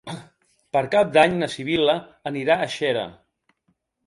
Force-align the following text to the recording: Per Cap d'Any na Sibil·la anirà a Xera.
Per 0.77 0.81
Cap 0.95 1.11
d'Any 1.17 1.35
na 1.41 1.49
Sibil·la 1.57 1.95
anirà 2.31 2.57
a 2.65 2.71
Xera. 2.79 3.05